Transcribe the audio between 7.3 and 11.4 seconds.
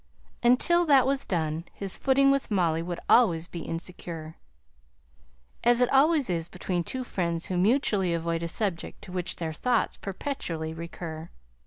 who mutually avoid a subject to which their thoughts perpetually recur.